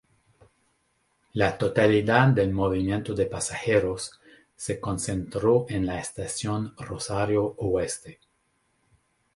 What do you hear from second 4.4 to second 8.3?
se concentró en la estación Rosario Oeste.